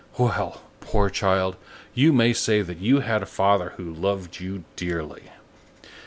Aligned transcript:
Well! 0.17 0.63
poor 0.79 1.11
child, 1.11 1.57
you 1.93 2.11
may 2.11 2.33
say 2.33 2.63
that 2.63 2.79
you 2.79 3.01
had 3.01 3.21
a 3.21 3.27
father 3.27 3.73
who 3.77 3.93
loved 3.93 4.39
you 4.39 4.63
dearly!" 4.75 5.25